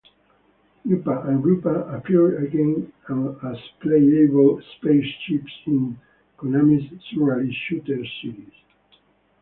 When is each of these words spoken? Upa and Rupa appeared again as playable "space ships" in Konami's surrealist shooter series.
Upa 0.89 1.27
and 1.27 1.45
Rupa 1.45 1.81
appeared 1.95 2.43
again 2.43 2.91
as 3.13 3.55
playable 3.81 4.59
"space 4.75 5.05
ships" 5.27 5.53
in 5.67 5.95
Konami's 6.39 6.89
surrealist 7.13 7.53
shooter 7.67 8.03
series. 8.19 8.51